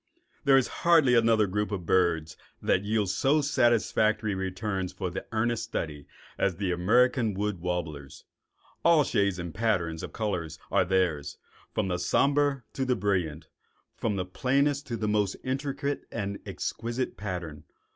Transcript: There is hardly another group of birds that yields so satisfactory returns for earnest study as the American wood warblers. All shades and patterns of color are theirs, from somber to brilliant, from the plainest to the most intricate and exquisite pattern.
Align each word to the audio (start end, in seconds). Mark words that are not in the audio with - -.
There 0.45 0.57
is 0.57 0.67
hardly 0.81 1.13
another 1.13 1.45
group 1.45 1.71
of 1.71 1.85
birds 1.85 2.35
that 2.59 2.83
yields 2.83 3.13
so 3.13 3.39
satisfactory 3.41 4.33
returns 4.33 4.91
for 4.91 5.13
earnest 5.31 5.61
study 5.65 6.07
as 6.39 6.55
the 6.55 6.71
American 6.71 7.35
wood 7.35 7.59
warblers. 7.61 8.23
All 8.83 9.03
shades 9.03 9.37
and 9.37 9.53
patterns 9.53 10.01
of 10.01 10.11
color 10.11 10.47
are 10.71 10.85
theirs, 10.85 11.37
from 11.75 11.95
somber 11.99 12.65
to 12.73 12.95
brilliant, 12.95 13.45
from 13.95 14.15
the 14.15 14.25
plainest 14.25 14.87
to 14.87 14.97
the 14.97 15.07
most 15.07 15.35
intricate 15.43 16.07
and 16.11 16.39
exquisite 16.47 17.15
pattern. 17.15 17.65